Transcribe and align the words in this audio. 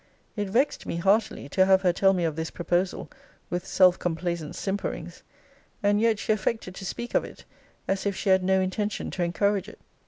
It 0.35 0.49
vexed 0.49 0.87
me 0.87 0.95
heartily 0.95 1.47
to 1.49 1.65
have 1.67 1.83
her 1.83 1.93
tell 1.93 2.13
me 2.13 2.23
of 2.23 2.35
this 2.35 2.49
proposal 2.49 3.07
with 3.51 3.67
self 3.67 3.99
complaisant 3.99 4.55
simperings; 4.55 5.21
and 5.83 6.01
yet 6.01 6.17
she 6.17 6.33
affected 6.33 6.73
to 6.73 6.85
speak 6.85 7.13
of 7.13 7.23
it 7.23 7.45
as 7.87 8.07
if 8.07 8.15
she 8.15 8.29
had 8.31 8.43
no 8.43 8.59
intention 8.61 9.11
to 9.11 9.23
encourage 9.23 9.69
it. 9.69 9.77